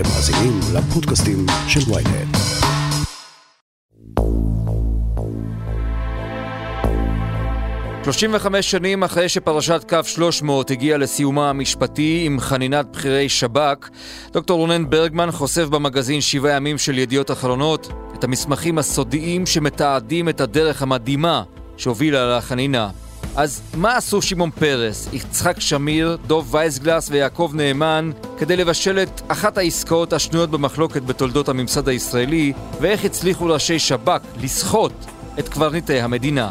[0.00, 2.36] אתם מאזינים לפודקאסטים של ויינט.
[8.04, 13.88] שלושים וחמש שנים אחרי שפרשת קו 300 הגיעה לסיומה המשפטי עם חנינת בכירי שב"כ,
[14.32, 20.40] דוקטור רונן ברגמן חושף במגזין שבעה ימים של ידיעות אחרונות את המסמכים הסודיים שמתעדים את
[20.40, 21.42] הדרך המדהימה
[21.76, 22.90] שהובילה לחנינה.
[23.36, 29.58] אז מה עשו שמעון פרס, יצחק שמיר, דוב וייסגלס ויעקב נאמן כדי לבשל את אחת
[29.58, 34.92] העסקאות השנויות במחלוקת בתולדות הממסד הישראלי, ואיך הצליחו ראשי שב"כ לסחוט
[35.38, 36.50] את קברניטי המדינה?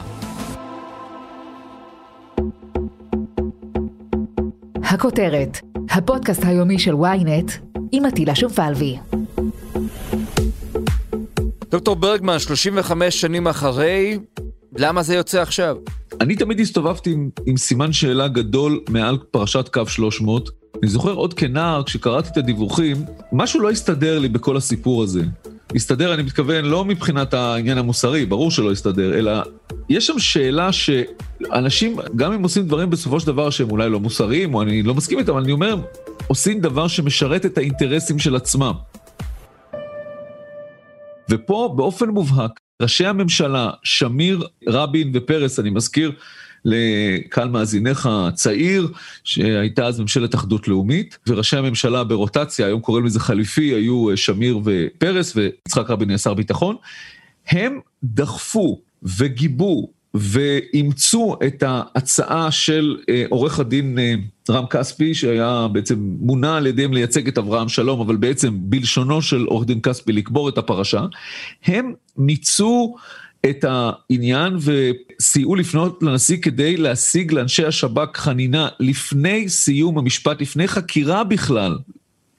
[4.83, 7.51] הכותרת, הפודקאסט היומי של ynet
[7.91, 8.97] עם עטילה שומפלבי.
[11.69, 14.19] דוקטור ברגמן, 35 שנים אחרי,
[14.77, 15.75] למה זה יוצא עכשיו?
[16.21, 20.49] אני תמיד הסתובבתי עם, עם סימן שאלה גדול מעל פרשת קו 300.
[20.83, 22.97] אני זוכר עוד כנער, כשקראתי את הדיווחים,
[23.31, 25.23] משהו לא הסתדר לי בכל הסיפור הזה.
[25.75, 29.31] הסתדר, אני מתכוון, לא מבחינת העניין המוסרי, ברור שלא הסתדר, אלא
[29.89, 34.53] יש שם שאלה שאנשים, גם אם עושים דברים בסופו של דבר שהם אולי לא מוסריים,
[34.53, 35.81] או אני לא מסכים איתם, אבל אני אומר,
[36.27, 38.73] עושים דבר שמשרת את האינטרסים של עצמם.
[41.29, 46.11] ופה באופן מובהק, ראשי הממשלה, שמיר, רבין ופרס, אני מזכיר
[46.65, 48.87] לקהל מאזיניך הצעיר,
[49.23, 55.35] שהייתה אז ממשלת אחדות לאומית, וראשי הממשלה ברוטציה, היום קוראים לזה חליפי, היו שמיר ופרס,
[55.35, 56.75] ויצחק רבין היה שר ביטחון,
[57.47, 64.13] הם דחפו וגיבו ואימצו את ההצעה של אה, עורך הדין אה,
[64.49, 69.45] רם כספי, שהיה בעצם מונה על ידיהם לייצג את אברהם שלום, אבל בעצם בלשונו של
[69.45, 71.05] עורך דין כספי לקבור את הפרשה,
[71.65, 72.95] הם מיצו
[73.45, 81.23] את העניין וסייעו לפנות לנשיא כדי להשיג לאנשי השב"כ חנינה לפני סיום המשפט, לפני חקירה
[81.23, 81.77] בכלל,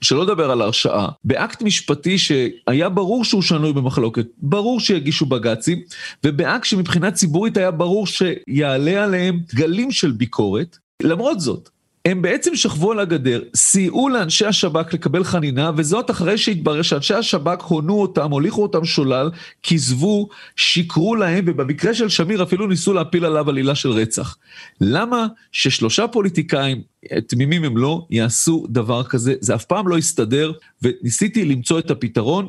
[0.01, 5.83] שלא לדבר על הרשעה, באקט משפטי שהיה ברור שהוא שנוי במחלוקת, ברור שיגישו בג"צים,
[6.25, 10.77] ובאקט שמבחינה ציבורית היה ברור שיעלה עליהם גלים של ביקורת.
[11.03, 11.69] למרות זאת,
[12.05, 17.63] הם בעצם שכבו על הגדר, סייעו לאנשי השב"כ לקבל חנינה, וזאת אחרי שהתברר שאנשי השב"כ
[17.63, 19.31] הונו אותם, הוליכו אותם שולל,
[19.63, 24.37] כיזבו, שיקרו להם, ובמקרה של שמיר אפילו ניסו להפיל עליו עלילה של רצח.
[24.81, 26.83] למה ששלושה פוליטיקאים,
[27.27, 29.35] תמימים הם לא, יעשו דבר כזה?
[29.41, 30.53] זה אף פעם לא יסתדר,
[30.83, 32.49] וניסיתי למצוא את הפתרון,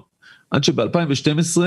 [0.51, 1.61] עד שב-2012,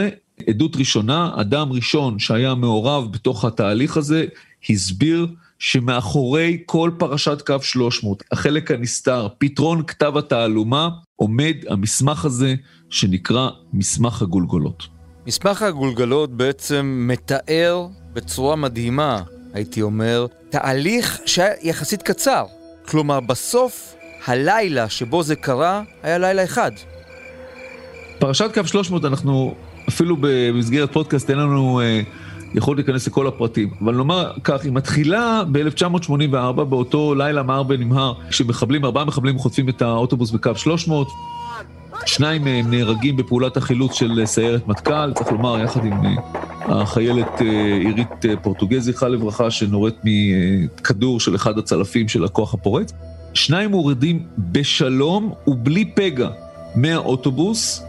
[0.49, 4.25] עדות ראשונה, אדם ראשון שהיה מעורב בתוך התהליך הזה,
[4.71, 5.27] הסביר
[5.59, 12.55] שמאחורי כל פרשת קו 300, החלק הנסתר, פתרון כתב התעלומה, עומד המסמך הזה
[12.91, 14.87] שנקרא מסמך הגולגולות.
[15.27, 19.23] מסמך הגולגולות בעצם מתאר בצורה מדהימה,
[19.53, 22.45] הייתי אומר, תהליך שהיה יחסית קצר.
[22.89, 23.95] כלומר, בסוף,
[24.27, 26.71] הלילה שבו זה קרה, היה לילה אחד.
[28.19, 29.55] פרשת קו 300, אנחנו,
[29.89, 31.81] אפילו במסגרת פודקאסט, אין לנו...
[31.81, 32.03] אה,
[32.55, 33.71] יכול להיכנס לכל הפרטים.
[33.83, 39.83] אבל נאמר כך, היא מתחילה ב-1984, באותו לילה מר ונמהר, כשמחבלים, ארבעה מחבלים חוטפים את
[39.83, 41.09] האוטובוס בקו 300.
[42.07, 46.13] שניים מהם נהרגים בפעולת החילוץ של סיירת מטכ"ל, צריך לומר, יחד עם אה,
[46.83, 47.47] החיילת אה,
[47.85, 52.93] עירית אה, פורטוגז, זכרה לברכה, שנורית מכדור של אחד הצלפים של הכוח הפורץ.
[53.35, 56.29] שניים מורדים בשלום ובלי פגע
[56.75, 57.83] מהאוטובוס,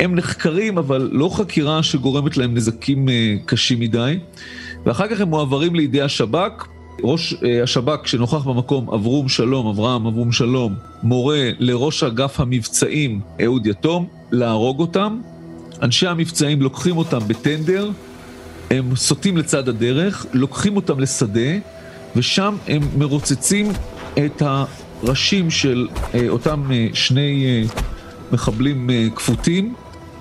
[0.00, 4.18] הם נחקרים, אבל לא חקירה שגורמת להם נזקים אה, קשים מדי,
[4.86, 6.66] ואחר כך הם מועברים לידי השב"כ.
[7.02, 13.66] ראש אה, השב"כ שנוכח במקום, אברום שלום, אברהם אברום שלום, מורה לראש אגף המבצעים, אהוד
[13.66, 15.20] יתום, להרוג אותם.
[15.82, 17.90] אנשי המבצעים לוקחים אותם בטנדר,
[18.70, 21.50] הם סוטים לצד הדרך, לוקחים אותם לשדה,
[22.16, 23.72] ושם הם מרוצצים
[24.18, 27.64] את הראשים של אה, אותם שני
[28.32, 29.74] מחבלים כפותים.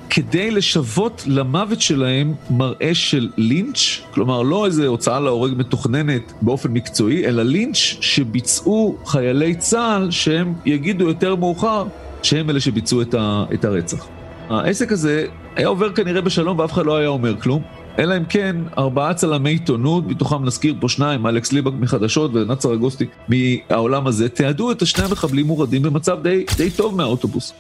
[0.10, 7.26] כדי לשוות למוות שלהם מראה של לינץ', כלומר לא איזה הוצאה להורג מתוכננת באופן מקצועי,
[7.26, 11.86] אלא לינץ' שביצעו חיילי צה"ל שהם יגידו יותר מאוחר
[12.24, 14.08] שהם אלה שביצעו את, ה, את הרצח.
[14.50, 15.26] העסק הזה
[15.56, 17.62] היה עובר כנראה בשלום ואף אחד לא היה אומר כלום.
[18.00, 23.06] אלא אם כן, ארבעה צלמי עיתונות, מתוכם נזכיר פה שניים, אלכס ליבק מחדשות ונאצר אגוסטי
[23.28, 27.54] מהעולם הזה, תיעדו את השני המחבלים מורדים במצב די, די טוב מהאוטובוס.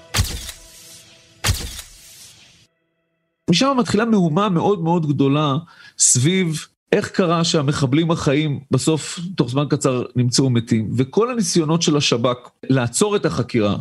[3.49, 5.57] משם מתחילה מהומה מאוד מאוד גדולה
[5.97, 12.37] סביב איך קרה שהמחבלים החיים בסוף, תוך זמן קצר, נמצאו מתים, וכל הניסיונות של השב"כ
[12.69, 13.75] לעצור את החקירה,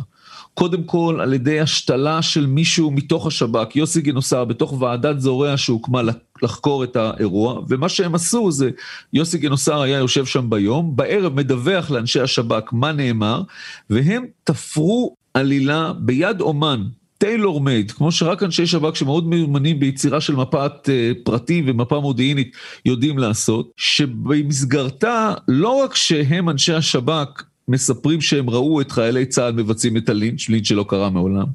[0.53, 6.01] קודם כל על ידי השתלה של מישהו מתוך השב"כ, יוסי גינוסר, בתוך ועדת זורע שהוקמה
[6.41, 8.69] לחקור את האירוע, ומה שהם עשו זה,
[9.13, 13.41] יוסי גינוסר היה יושב שם ביום, בערב מדווח לאנשי השב"כ מה נאמר,
[13.89, 16.83] והם תפרו עלילה ביד אומן,
[17.19, 22.51] טיילור מייד, כמו שרק אנשי שב"כ שמאוד מיומנים ביצירה של מפת uh, פרטים ומפה מודיעינית
[22.85, 29.97] יודעים לעשות, שבמסגרתה לא רק שהם אנשי השב"כ מספרים שהם ראו את חיילי צה"ל מבצעים
[29.97, 31.45] את הלינץ', לינץ' שלא קרה מעולם,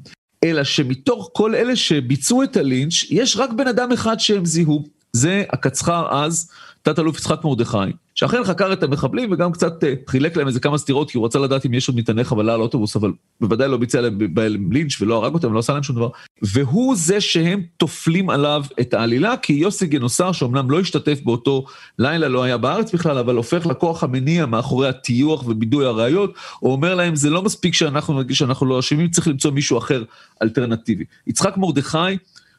[0.43, 5.43] אלא שמתוך כל אלה שביצעו את הלינץ', יש רק בן אדם אחד שהם זיהו, זה
[5.49, 6.51] הקצח"ר אז,
[6.85, 7.77] תת-אלוף יצחק מרדכי,
[8.15, 11.39] שאכן חקר את המחבלים וגם קצת uh, חילק להם איזה כמה סטירות, כי הוא רצה
[11.39, 13.11] לדעת אם יש עוד מטעני חבלה על האוטובוס, אבל
[13.41, 14.17] בוודאי לא ביצע להם
[14.71, 16.09] לינץ' ולא הרג אותם, לא עשה להם שום דבר.
[16.41, 21.65] והוא זה שהם טופלים עליו את העלילה, כי יוסי גנוסר, שאומנם לא השתתף באותו
[21.99, 26.95] לילה, לא היה בארץ בכלל, אבל הופך לכוח המניע מאחורי הטיוח ובידוי הראיות, הוא אומר
[26.95, 30.03] להם, זה לא מספיק שאנחנו נרגיש שאנחנו לא אשמים, צריך למצוא מישהו אחר
[30.41, 31.03] אלטרנטיבי.
[31.27, 31.97] יצחק מרדכי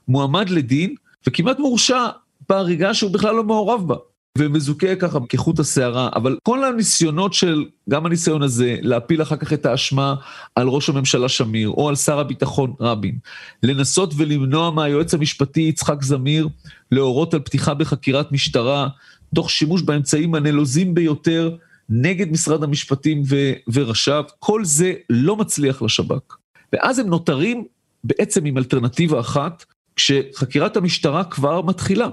[0.09, 0.95] מועמד לדין,
[1.27, 2.07] וכמעט מורשע
[2.49, 3.97] בהריגה שהוא בכלל לא מעורב בה.
[4.39, 9.67] ומזוכה ככה כחוט השערה, אבל כל הניסיונות של, גם הניסיון הזה, להפיל אחר כך את
[9.67, 10.15] האשמה
[10.55, 13.19] על ראש הממשלה שמיר, או על שר הביטחון רבין,
[13.63, 16.49] לנסות ולמנוע מהיועץ המשפטי יצחק זמיר
[16.93, 18.89] להורות על פתיחה בחקירת משטרה,
[19.35, 21.57] תוך שימוש באמצעים הנלוזים ביותר
[21.89, 26.37] נגד משרד המשפטים ו- וראשיו, כל זה לא מצליח לשב"כ.
[26.73, 27.65] ואז הם נותרים
[28.05, 29.65] בעצם עם אלטרנטיבה אחת,
[29.97, 32.09] כשחקירת המשטרה כבר מתחילה.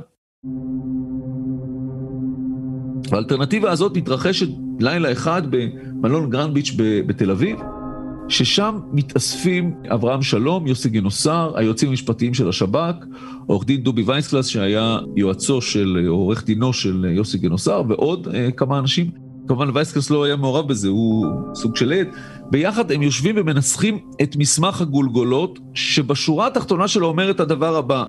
[3.09, 4.47] והאלטרנטיבה הזאת מתרחשת
[4.79, 7.57] לילה אחד במלון גרנד ביץ' בתל אביב,
[8.29, 13.05] ששם מתאספים אברהם שלום, יוסי גינוסר, היועצים המשפטיים של השב"כ,
[13.47, 18.79] עורך דין דובי וייסגלס שהיה יועצו של, עורך דינו של יוסי גינוסר, ועוד אה, כמה
[18.79, 19.11] אנשים.
[19.47, 22.07] כמובן וייסגלס לא היה מעורב בזה, הוא סוג של עד.
[22.51, 28.05] ביחד הם יושבים ומנסחים את מסמך הגולגולות, שבשורה התחתונה שלו אומר את הדבר הבא: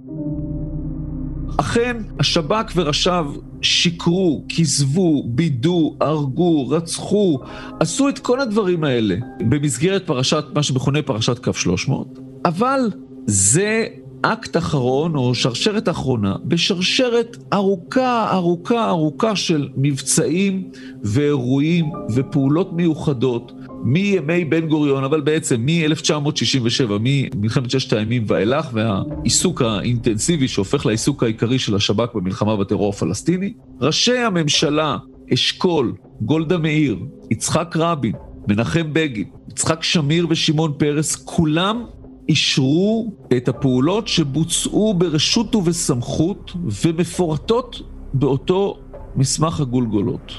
[1.57, 3.27] אכן, השב"כ וראשיו
[3.63, 7.39] שיקרו, כיזבו, בדו, הרגו, רצחו,
[7.81, 12.91] עשו את כל הדברים האלה במסגרת פרשת, מה שמכונה פרשת קו 300, אבל
[13.27, 13.87] זה
[14.23, 20.71] אקט אחרון, או שרשרת אחרונה, בשרשרת ארוכה, ארוכה, ארוכה של מבצעים
[21.03, 23.53] ואירועים ופעולות מיוחדות.
[23.85, 26.91] מימי בן גוריון, אבל בעצם מ-1967,
[27.35, 34.17] ממלחמת ששת הימים ואילך, והעיסוק האינטנסיבי שהופך לעיסוק העיקרי של השב"כ במלחמה בטרור הפלסטיני, ראשי
[34.17, 34.97] הממשלה,
[35.35, 36.99] אשכול, גולדה מאיר,
[37.31, 38.13] יצחק רבין,
[38.49, 41.85] מנחם בגין, יצחק שמיר ושמעון פרס, כולם
[42.29, 46.53] אישרו את הפעולות שבוצעו ברשות ובסמכות
[46.85, 47.83] ומפורטות
[48.15, 48.79] באותו
[49.17, 50.33] מסמך הגולגולות.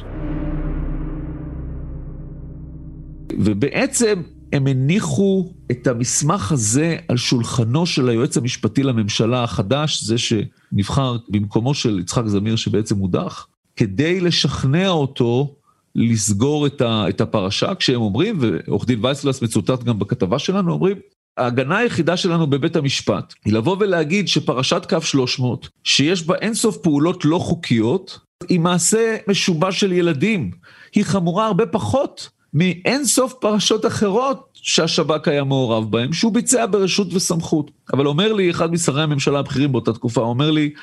[3.38, 4.22] ובעצם
[4.54, 11.74] הם הניחו את המסמך הזה על שולחנו של היועץ המשפטי לממשלה החדש, זה שנבחר במקומו
[11.74, 15.56] של יצחק זמיר שבעצם הודח, כדי לשכנע אותו
[15.96, 20.98] לסגור את הפרשה, כשהם אומרים, ועורך דין וייסלס מצוטט גם בכתבה שלנו, אומרים,
[21.38, 27.26] ההגנה היחידה שלנו בבית המשפט היא לבוא ולהגיד שפרשת קו 300, שיש בה אינסוף פעולות
[27.26, 30.52] לא חוקיות, היא מעשה משובש של ילדים.
[30.96, 37.14] היא חמורה הרבה פחות מאין סוף פרשות אחרות שהשב"כ היה מעורב בהן, שהוא ביצע ברשות
[37.14, 37.72] וסמכות.
[37.94, 40.74] אבל אומר לי אחד משרי הממשלה הבכירים באותה תקופה, אומר לי,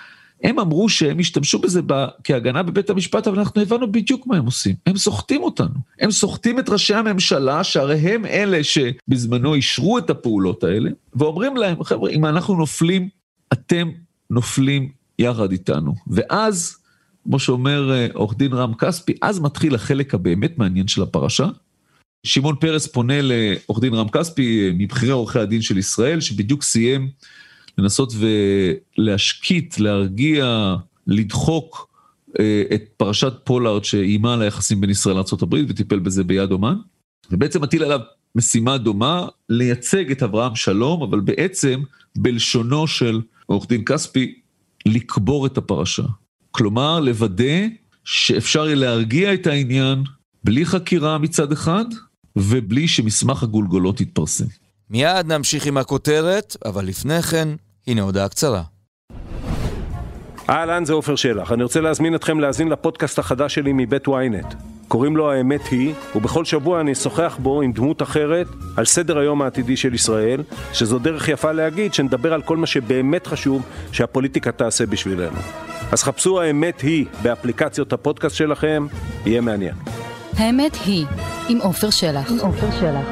[0.43, 1.81] הם אמרו שהם השתמשו בזה
[2.25, 4.75] כהגנה בבית המשפט, אבל אנחנו הבנו בדיוק מה הם עושים.
[4.87, 5.75] הם סוחטים אותנו.
[6.01, 11.85] הם סוחטים את ראשי הממשלה, שהרי הם אלה שבזמנו אישרו את הפעולות האלה, ואומרים להם,
[11.85, 13.09] חבר'ה, אם אנחנו נופלים,
[13.53, 13.89] אתם
[14.31, 14.89] נופלים
[15.19, 15.95] יחד איתנו.
[16.07, 16.77] ואז
[17.25, 21.49] כמו שאומר אה, עורך דין רם כספי, אז מתחיל החלק הבאמת מעניין של הפרשה.
[22.27, 27.11] שמעון פרס פונה לעורך דין רם כספי, אה, מבכירי עורכי הדין של ישראל, שבדיוק סיים
[27.79, 28.13] לנסות
[28.99, 30.75] ולהשקיט, להרגיע,
[31.07, 31.89] לדחוק
[32.41, 36.77] אה, את פרשת פולארד שאיימה על היחסים בין ישראל לארה"ב וטיפל בזה ביד אומן.
[37.31, 38.01] ובעצם מטיל עליו
[38.35, 41.83] משימה דומה, לייצג את אברהם שלום, אבל בעצם
[42.17, 44.35] בלשונו של עורך דין כספי,
[44.87, 46.03] לקבור את הפרשה.
[46.53, 47.67] כלומר, לוודא
[48.05, 50.03] שאפשר יהיה להרגיע את העניין
[50.45, 51.85] בלי חקירה מצד אחד,
[52.37, 54.45] ובלי שמסמך הגולגולות יתפרסם.
[54.91, 57.49] מיד נמשיך עם הכותרת, אבל לפני כן,
[57.87, 58.63] הנה הודעה קצרה.
[60.51, 61.53] אהלן, זה עופר שלח.
[61.53, 64.55] אני רוצה להזמין אתכם להאזין לפודקאסט החדש שלי מבית ynet.
[64.89, 69.43] קוראים לו האמת היא, ובכל שבוע אני אשוחח בו עם דמות אחרת על סדר היום
[69.43, 70.43] העתידי של ישראל,
[70.73, 75.39] שזו דרך יפה להגיד שנדבר על כל מה שבאמת חשוב שהפוליטיקה תעשה בשבילנו.
[75.93, 78.87] אז חפשו האמת היא באפליקציות הפודקאסט שלכם,
[79.27, 79.75] יהיה מעניין.
[80.37, 81.07] האמת היא,
[81.49, 82.31] עם עופר שלח.
[82.31, 83.07] עם עופר שלח.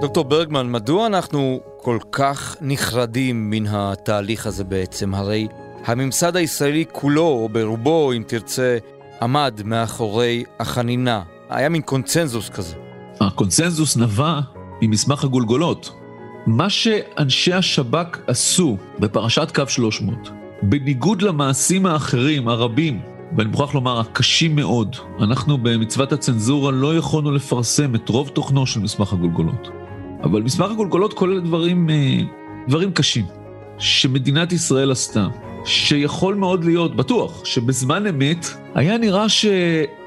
[0.00, 5.14] דוקטור ברגמן, מדוע אנחנו כל כך נחרדים מן התהליך הזה בעצם?
[5.14, 5.48] הרי
[5.84, 8.78] הממסד הישראלי כולו, או ברובו, אם תרצה,
[9.22, 11.22] עמד מאחורי החנינה.
[11.50, 12.91] היה מין קונצנזוס כזה.
[13.26, 14.40] הקונצנזוס נבע
[14.82, 15.92] ממסמך הגולגולות.
[16.46, 20.30] מה שאנשי השב"כ עשו בפרשת קו 300,
[20.62, 23.00] בניגוד למעשים האחרים, הרבים,
[23.36, 28.80] ואני מוכרח לומר, הקשים מאוד, אנחנו במצוות הצנזורה לא יכולנו לפרסם את רוב תוכנו של
[28.80, 29.68] מסמך הגולגולות.
[30.24, 32.20] אבל מסמך הגולגולות כולל דברים, אה,
[32.68, 33.24] דברים קשים,
[33.78, 35.28] שמדינת ישראל עשתה,
[35.64, 39.46] שיכול מאוד להיות, בטוח, שבזמן אמת היה נראה ש...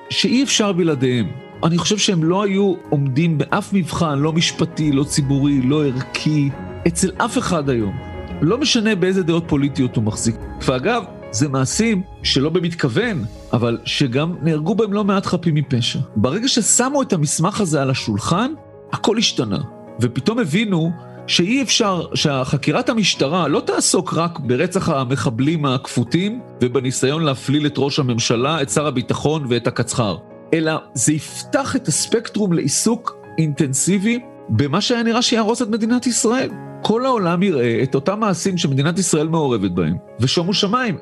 [0.10, 1.45] שאי אפשר בלעדיהם.
[1.66, 6.50] אני חושב שהם לא היו עומדים באף מבחן, לא משפטי, לא ציבורי, לא ערכי,
[6.88, 7.94] אצל אף אחד היום.
[8.42, 10.36] לא משנה באיזה דעות פוליטיות הוא מחזיק.
[10.66, 16.00] ואגב, זה מעשים שלא במתכוון, אבל שגם נהרגו בהם לא מעט חפים מפשע.
[16.16, 18.52] ברגע ששמו את המסמך הזה על השולחן,
[18.92, 19.60] הכל השתנה.
[20.02, 20.92] ופתאום הבינו
[21.28, 28.62] שאי אפשר, שהחקירת המשטרה לא תעסוק רק ברצח המחבלים הכפותים ובניסיון להפליל את ראש הממשלה,
[28.62, 30.18] את שר הביטחון ואת הקצח"ר,
[30.56, 34.20] אלא זה יפתח את הספקטרום לעיסוק אינטנסיבי
[34.50, 36.50] במה שהיה נראה שיהרוס את מדינת ישראל.
[36.82, 40.98] כל העולם יראה את אותם מעשים שמדינת ישראל מעורבת בהם, ושומו שמיים.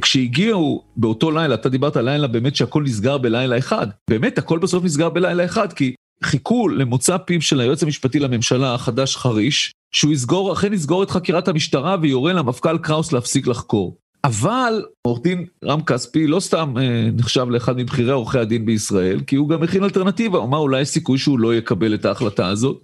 [0.00, 3.86] כשהגיעו באותו לילה, אתה דיברת על לילה באמת שהכל נסגר בלילה אחד.
[4.10, 5.94] באמת, הכל בסוף נסגר בלילה אחד, כי
[6.24, 11.48] חיכו למוצא פיו של היועץ המשפטי לממשלה החדש חריש, שהוא יסגור, אכן יסגור את חקירת
[11.48, 13.96] המשטרה ויורה למפכ"ל קראוס להפסיק לחקור.
[14.24, 19.36] אבל עורך דין רם כספי לא סתם אה, נחשב לאחד מבכירי עורכי הדין בישראל, כי
[19.36, 22.82] הוא גם הכין אלטרנטיבה, הוא אמר אולי יש סיכוי שהוא לא יקבל את ההחלטה הזאת.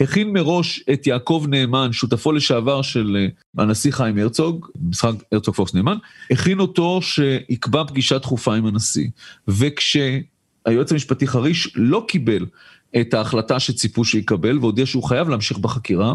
[0.00, 5.74] הכין מראש את יעקב נאמן, שותפו לשעבר של אה, הנשיא חיים הרצוג, משחק הרצוג פוקס
[5.74, 5.96] נאמן,
[6.30, 9.08] הכין אותו שיקבע פגישה דחופה עם הנשיא.
[9.48, 12.46] וכשהיועץ המשפטי חריש לא קיבל
[13.00, 16.14] את ההחלטה שציפו שיקבל והודיע שהוא חייב להמשיך בחקירה.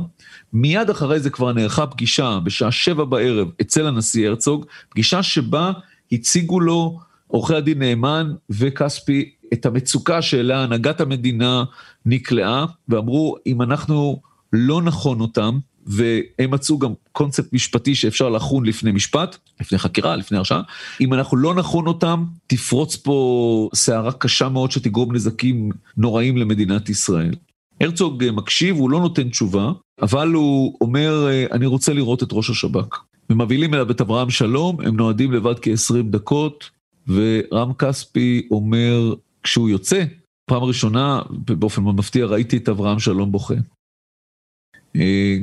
[0.53, 5.71] מיד אחרי זה כבר נערכה פגישה בשעה שבע בערב אצל הנשיא הרצוג, פגישה שבה
[6.11, 11.63] הציגו לו עורכי הדין נאמן וכספי את המצוקה שאליה הנהגת המדינה
[12.05, 14.21] נקלעה, ואמרו, אם אנחנו
[14.53, 20.37] לא נכון אותם, והם מצאו גם קונספט משפטי שאפשר לחון לפני משפט, לפני חקירה, לפני
[20.37, 20.61] הרשעה.
[21.01, 27.35] אם אנחנו לא נכון אותם, תפרוץ פה סערה קשה מאוד שתגרום נזקים נוראים למדינת ישראל.
[27.81, 32.99] הרצוג מקשיב, הוא לא נותן תשובה, אבל הוא אומר, אני רוצה לראות את ראש השב"כ.
[33.29, 36.69] ומבהילים אליו את אברהם שלום, הם נועדים לבד כ-20 דקות,
[37.07, 39.13] ורם כספי אומר,
[39.43, 40.03] כשהוא יוצא,
[40.45, 43.55] פעם ראשונה, באופן מפתיע, ראיתי את אברהם שלום בוכה.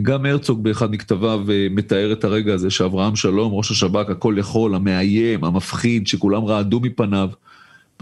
[0.03, 4.75] גם הרצוג באחד מכתביו אה, מתאר את הרגע הזה שאברהם שלום, ראש השב"כ, הכל יכול,
[4.75, 7.29] המאיים, המפחיד, שכולם רעדו מפניו,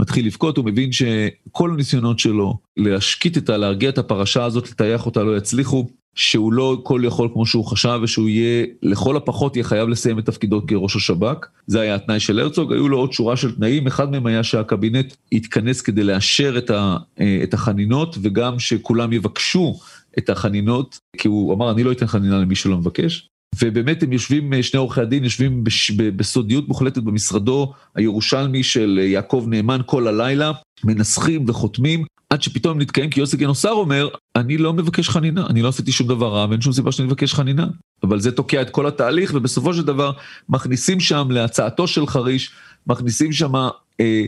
[0.01, 3.57] מתחיל לבכות, הוא מבין שכל הניסיונות שלו להשקיט את ה...
[3.57, 8.01] להרגיע את הפרשה הזאת, לטייח אותה, לא יצליחו, שהוא לא כל יכול כמו שהוא חשב,
[8.03, 11.47] ושהוא יהיה, לכל הפחות יהיה חייב לסיים את תפקידו כראש השב"כ.
[11.67, 15.15] זה היה התנאי של הרצוג, היו לו עוד שורה של תנאים, אחד מהם היה שהקבינט
[15.33, 16.97] יתכנס כדי לאשר את, ה...
[17.21, 19.79] אה, את החנינות, וגם שכולם יבקשו
[20.19, 23.29] את החנינות, כי הוא אמר, אני לא אתן חנינה למי שלא מבקש.
[23.63, 29.81] ובאמת הם יושבים, שני עורכי הדין יושבים בש, בסודיות מוחלטת במשרדו הירושלמי של יעקב נאמן
[29.87, 30.53] כל הלילה,
[30.85, 35.63] מנסחים וחותמים, עד שפתאום הם נתקעים, כי יוסי גינוסר אומר, אני לא מבקש חנינה, אני
[35.63, 37.67] לא עשיתי שום דבר רע ואין שום סיבה שאני מבקש חנינה.
[38.03, 40.13] אבל זה תוקע את כל התהליך, ובסופו של דבר
[40.49, 42.51] מכניסים שם להצעתו של חריש,
[42.87, 43.55] מכניסים שם
[44.01, 44.25] אה,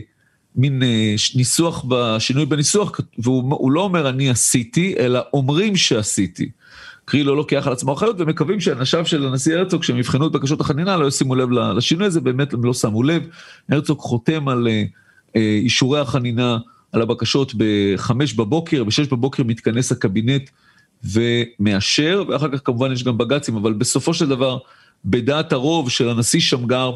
[0.55, 6.49] מין אה, ניסוח, בשינוי בניסוח, והוא לא אומר אני עשיתי, אלא אומרים שעשיתי.
[7.05, 10.61] קרי לא לוקח על עצמו אחריות ומקווים שאנשיו של הנשיא הרצוג כשהם יבחנו את בקשות
[10.61, 13.23] החנינה לא ישימו לב לשינוי הזה, באמת הם לא שמו לב.
[13.69, 14.83] הרצוג חותם על אה,
[15.35, 16.57] אה, אישורי החנינה,
[16.91, 20.49] על הבקשות בחמש בבוקר, בשש בבוקר מתכנס הקבינט
[21.03, 24.57] ומאשר, ואחר כך כמובן יש גם בג"צים, אבל בסופו של דבר,
[25.05, 26.91] בדעת הרוב של הנשיא שמגר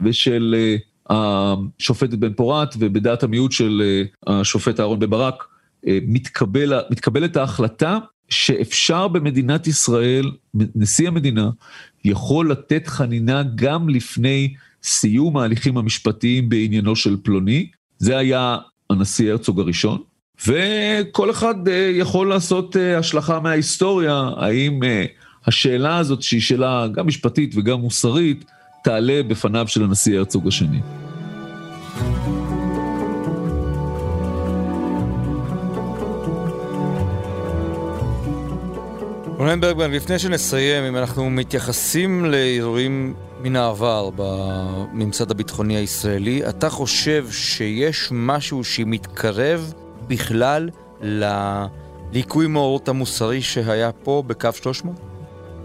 [0.00, 0.54] ושל
[1.10, 3.82] השופטת בן פורת ובדעת המיעוט של
[4.28, 5.44] אה, השופט אהרון בן ברק,
[5.86, 7.98] אה, מתקבל, מתקבלת ההחלטה
[8.28, 11.50] שאפשר במדינת ישראל, נשיא המדינה
[12.04, 17.66] יכול לתת חנינה גם לפני סיום ההליכים המשפטיים בעניינו של פלוני.
[17.98, 18.58] זה היה
[18.90, 19.98] הנשיא הרצוג הראשון,
[20.46, 24.80] וכל אחד אה, יכול לעשות השלכה מההיסטוריה, האם
[25.46, 28.44] השאלה הזאת, שהיא שאלה גם משפטית וגם מוסרית,
[28.86, 30.80] תעלה בפניו של הנשיא הרצוג השני.
[39.38, 47.26] רונן ברגמן, לפני שנסיים, אם אנחנו מתייחסים לאירועים מן העבר בממסד הביטחוני הישראלי, אתה חושב
[47.30, 49.72] שיש משהו שמתקרב
[50.06, 54.94] בכלל לליקוי מאורות המוסרי שהיה פה בקו 300?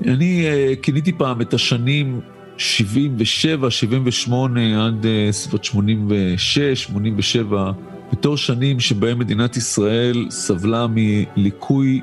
[0.06, 2.22] אני uh, כיניתי פעם את השנים
[2.62, 7.72] 77, 78 עד uh, סביבות 86, 87,
[8.12, 12.02] בתור שנים שבהם מדינת ישראל סבלה מליקוי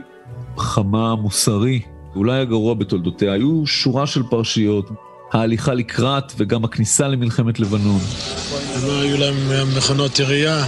[0.59, 1.81] חמה מוסרי,
[2.17, 3.33] אולי הגרוע בתולדותיה.
[3.33, 4.91] היו שורה של פרשיות,
[5.33, 8.01] ההליכה לקראת וגם הכניסה למלחמת לבנון.
[8.87, 9.35] לא היו להם
[9.77, 10.65] מכונות ירייה.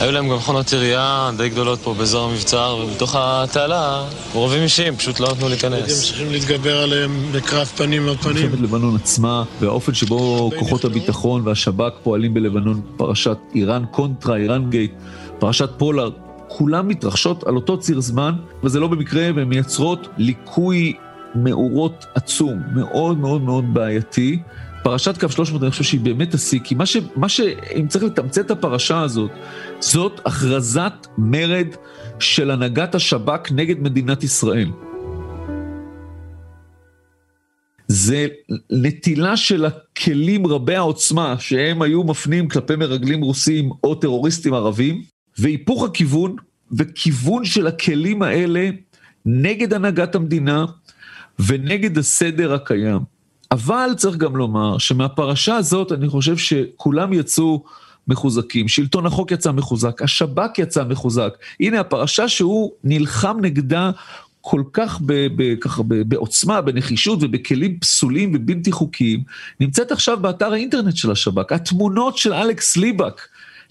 [0.00, 5.20] היו להם גם מכונות ירייה די גדולות פה באזור המבצר, ובתוך התעלה, רובים אישיים, פשוט
[5.20, 5.80] לא נתנו להיכנס.
[5.80, 8.36] הם צריכים להתגבר עליהם בקרב פנים על פנים.
[8.36, 14.92] מלחמת לבנון עצמה, והאופן שבו כוחות הביטחון והשב"כ פועלים בלבנון, פרשת איראן קונטרה, איראן גייט,
[15.38, 16.12] פרשת פולארד,
[16.48, 18.32] כולם מתרחשות על אותו ציר זמן,
[18.64, 20.92] וזה לא במקרה, והן מייצרות ליקוי
[21.34, 24.38] מאורות עצום, מאוד מאוד מאוד בעייתי.
[24.86, 26.96] פרשת קו 300, אני חושב שהיא באמת השיא, כי מה ש...
[27.16, 27.40] מה ש...
[27.76, 29.30] אם צריך לתמצת את הפרשה הזאת,
[29.80, 31.66] זאת הכרזת מרד
[32.18, 34.70] של הנהגת השב"כ נגד מדינת ישראל.
[37.88, 38.26] זה
[38.70, 45.02] נטילה של הכלים רבי העוצמה שהם היו מפנים כלפי מרגלים רוסים או טרוריסטים ערבים,
[45.38, 46.36] והיפוך הכיוון
[46.72, 48.70] וכיוון של הכלים האלה
[49.26, 50.66] נגד הנהגת המדינה
[51.38, 53.15] ונגד הסדר הקיים.
[53.50, 57.64] אבל צריך גם לומר שמהפרשה הזאת אני חושב שכולם יצאו
[58.08, 61.36] מחוזקים, שלטון החוק יצא מחוזק, השב"כ יצא מחוזק.
[61.60, 63.90] הנה הפרשה שהוא נלחם נגדה
[64.40, 69.22] כל כך ב, ב, ככה ב, בעוצמה, בנחישות ובכלים פסולים ובלתי חוקיים,
[69.60, 71.52] נמצאת עכשיו באתר האינטרנט של השב"כ.
[71.52, 73.20] התמונות של אלכס ליבק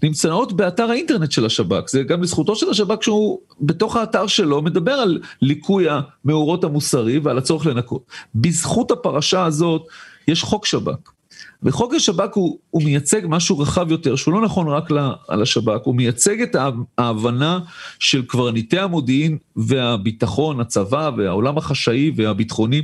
[0.03, 1.89] נמצאות באתר האינטרנט של השב"כ.
[1.89, 7.37] זה גם לזכותו של השב"כ שהוא בתוך האתר שלו מדבר על ליקוי המאורות המוסרי ועל
[7.37, 8.05] הצורך לנקות.
[8.35, 9.87] בזכות הפרשה הזאת
[10.27, 11.15] יש חוק שב"כ.
[11.63, 14.89] וחוק השב"כ הוא, הוא מייצג משהו רחב יותר, שהוא לא נכון רק
[15.27, 16.55] על השב"כ, הוא מייצג את
[16.97, 17.59] ההבנה
[17.99, 22.81] של קברניטי המודיעין והביטחון, הצבא והעולם החשאי והביטחוני,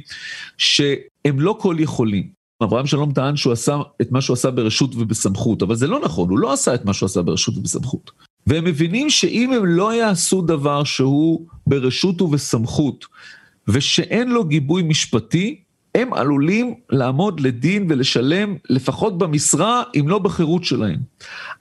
[0.57, 2.40] שהם לא כל יכולים.
[2.63, 6.29] אברהם שלום טען שהוא עשה את מה שהוא עשה ברשות ובסמכות, אבל זה לא נכון,
[6.29, 8.11] הוא לא עשה את מה שהוא עשה ברשות ובסמכות.
[8.47, 13.05] והם מבינים שאם הם לא יעשו דבר שהוא ברשות ובסמכות,
[13.67, 15.61] ושאין לו גיבוי משפטי,
[15.95, 20.99] הם עלולים לעמוד לדין ולשלם לפחות במשרה, אם לא בחירות שלהם.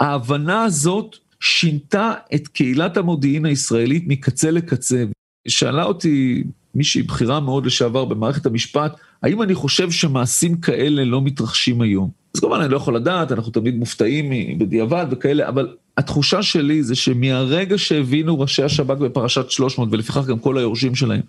[0.01, 5.05] ההבנה הזאת שינתה את קהילת המודיעין הישראלית מקצה לקצה.
[5.49, 11.81] שאלה אותי מישהי בכירה מאוד לשעבר במערכת המשפט, האם אני חושב שמעשים כאלה לא מתרחשים
[11.81, 12.11] היום?
[12.35, 16.95] אז כמובן אני לא יכול לדעת, אנחנו תמיד מופתעים בדיעבד וכאלה, אבל התחושה שלי זה
[16.95, 21.21] שמהרגע שהבינו ראשי השב"כ בפרשת 300, ולפיכך גם כל היורשים שלהם,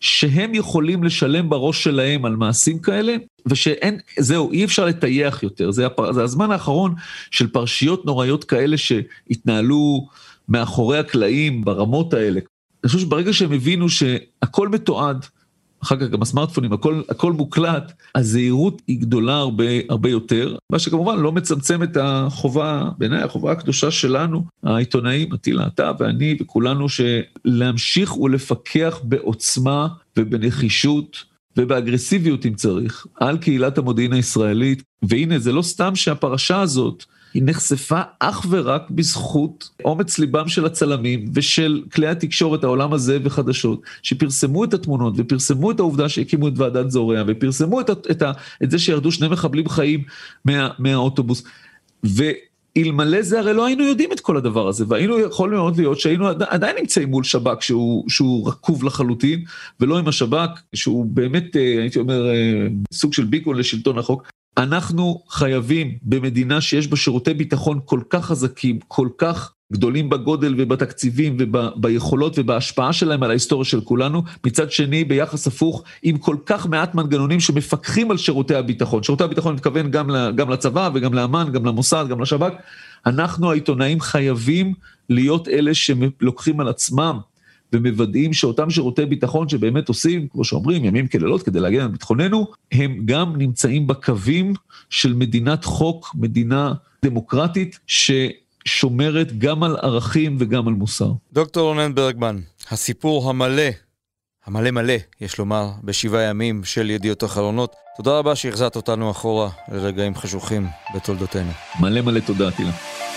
[0.00, 3.16] שהם יכולים לשלם בראש שלהם על מעשים כאלה,
[3.46, 5.70] ושאין, זהו, אי אפשר לטייח יותר.
[5.70, 6.94] זה, הפר, זה הזמן האחרון
[7.30, 10.08] של פרשיות נוראיות כאלה שהתנהלו
[10.48, 12.40] מאחורי הקלעים ברמות האלה.
[12.84, 15.26] אני חושב שברגע שהם הבינו שהכל מתועד,
[15.82, 21.18] אחר כך גם הסמארטפונים, הכל, הכל מוקלט, הזהירות היא גדולה הרבה, הרבה יותר, מה שכמובן
[21.18, 29.00] לא מצמצם את החובה, בעיניי החובה הקדושה שלנו, העיתונאים, אטילה, אתה ואני וכולנו, שלהמשיך ולפקח
[29.02, 29.88] בעוצמה
[30.18, 31.16] ובנחישות
[31.56, 38.00] ובאגרסיביות אם צריך, על קהילת המודיעין הישראלית, והנה זה לא סתם שהפרשה הזאת, היא נחשפה
[38.18, 44.74] אך ורק בזכות אומץ ליבם של הצלמים ושל כלי התקשורת, העולם הזה וחדשות, שפרסמו את
[44.74, 48.22] התמונות ופרסמו את העובדה שהקימו את ועדת זורע ופרסמו את, את, את,
[48.62, 50.02] את זה שירדו שני מחבלים חיים
[50.44, 51.44] מה, מהאוטובוס.
[52.04, 56.26] ואלמלא זה הרי לא היינו יודעים את כל הדבר הזה, והיינו יכול מאוד להיות שהיינו
[56.26, 59.44] עדיין נמצאים מול שב"כ שהוא, שהוא רקוב לחלוטין,
[59.80, 64.30] ולא עם השב"כ, שהוא באמת, אה, הייתי אומר, אה, סוג של ביקון לשלטון החוק.
[64.56, 71.36] אנחנו חייבים במדינה שיש בה שירותי ביטחון כל כך חזקים, כל כך גדולים בגודל ובתקציבים
[71.38, 76.94] וביכולות ובהשפעה שלהם על ההיסטוריה של כולנו, מצד שני ביחס הפוך עם כל כך מעט
[76.94, 79.02] מנגנונים שמפקחים על שירותי הביטחון.
[79.02, 82.52] שירותי הביטחון מתכוון גם, גם לצבא וגם לאמ"ן, גם למוסד, גם לשב"כ.
[83.06, 84.74] אנחנו העיתונאים חייבים
[85.08, 87.18] להיות אלה שלוקחים על עצמם
[87.72, 93.00] ומוודאים שאותם שירותי ביטחון שבאמת עושים, כמו שאומרים, ימים כלילות כדי להגן על ביטחוננו, הם
[93.04, 94.52] גם נמצאים בקווים
[94.90, 96.72] של מדינת חוק, מדינה
[97.04, 101.12] דמוקרטית, ששומרת גם על ערכים וגם על מוסר.
[101.32, 102.36] דוקטור רונן ברגמן,
[102.70, 103.62] הסיפור המלא,
[104.46, 107.74] המלא מלא, יש לומר, בשבעה ימים של ידיעות אחרונות.
[107.96, 111.50] תודה רבה שהחזרת אותנו אחורה לרגעים חשוכים בתולדותינו.
[111.80, 113.09] מלא מלא תודה, תילה.